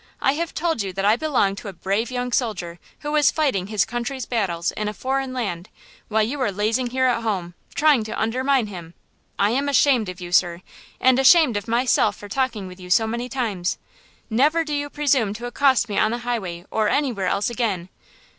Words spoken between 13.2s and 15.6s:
times! Never do you presume to